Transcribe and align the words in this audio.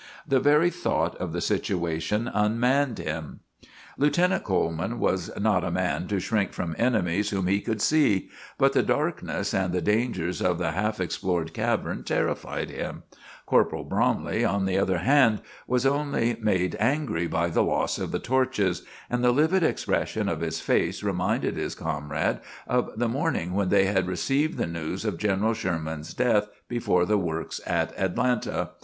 The 0.27 0.39
very 0.39 0.71
thought 0.71 1.15
of 1.17 1.31
the 1.31 1.41
situation 1.41 2.27
unmanned 2.27 2.97
him. 2.97 3.41
[Illustration: 3.55 3.61
EXPLORING 3.61 3.61
THE 3.61 3.67
CAVE 3.67 3.69
OF 3.69 3.69
THE 3.69 3.77
BATS.] 3.77 3.99
Lieutenant 3.99 4.43
Coleman 4.43 4.99
was 4.99 5.31
not 5.39 5.63
a 5.63 5.69
man 5.69 6.07
to 6.07 6.19
shrink 6.19 6.53
from 6.53 6.75
enemies 6.79 7.29
whom 7.29 7.45
he 7.45 7.61
could 7.61 7.83
see; 7.83 8.29
but 8.57 8.73
the 8.73 8.81
darkness 8.81 9.53
and 9.53 9.71
the 9.71 9.79
dangers 9.83 10.41
of 10.41 10.57
the 10.57 10.71
half 10.71 10.99
explored 10.99 11.53
cavern 11.53 12.03
terrified 12.03 12.71
him. 12.71 13.03
Corporal 13.45 13.83
Bromley, 13.83 14.43
on 14.43 14.65
the 14.65 14.75
other 14.75 14.97
hand, 14.97 15.43
was 15.67 15.85
only 15.85 16.35
made 16.41 16.75
angry 16.79 17.27
by 17.27 17.49
the 17.49 17.61
loss 17.61 17.99
of 17.99 18.11
the 18.11 18.17
torches; 18.17 18.81
and 19.07 19.23
the 19.23 19.31
livid 19.31 19.61
expression 19.61 20.27
of 20.27 20.41
his 20.41 20.59
face 20.59 21.03
reminded 21.03 21.55
his 21.57 21.75
comrade 21.75 22.39
of 22.67 22.89
the 22.97 23.07
morning 23.07 23.53
when 23.53 23.69
they 23.69 23.85
had 23.85 24.07
received 24.07 24.57
the 24.57 24.65
news 24.65 25.05
of 25.05 25.19
General 25.19 25.53
Sherman's 25.53 26.15
death 26.15 26.47
before 26.67 27.05
the 27.05 27.19
works 27.19 27.61
at 27.67 27.93
Atlanta. 27.99 28.71